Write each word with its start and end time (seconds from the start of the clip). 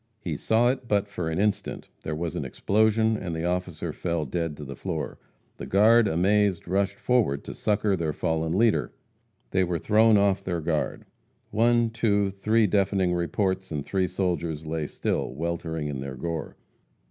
He 0.19 0.35
saw 0.35 0.69
it 0.69 0.87
but 0.87 1.07
for 1.07 1.29
an 1.29 1.37
instant, 1.37 1.87
there 2.01 2.15
was 2.15 2.35
an 2.35 2.43
explosion, 2.43 3.15
and 3.15 3.35
the 3.35 3.45
officer 3.45 3.93
fell 3.93 4.25
dead 4.25 4.57
to 4.57 4.63
the 4.65 4.75
floor. 4.75 5.19
The 5.57 5.67
guard, 5.67 6.07
amazed, 6.07 6.67
rushed 6.67 6.97
forward 6.97 7.43
to 7.43 7.53
succor 7.53 7.95
their 7.95 8.11
fallen 8.11 8.57
leader. 8.57 8.93
They 9.51 9.63
were 9.63 9.77
thrown 9.77 10.17
off 10.17 10.43
their 10.43 10.59
guard. 10.59 11.05
One, 11.51 11.91
two, 11.91 12.31
three 12.31 12.65
deafening 12.65 13.13
reports, 13.13 13.71
and 13.71 13.85
three 13.85 14.07
soldiers 14.07 14.65
lay 14.65 14.87
still, 14.87 15.35
weltering 15.35 15.87
in 15.87 15.99
their 15.99 16.15
gore. 16.15 16.57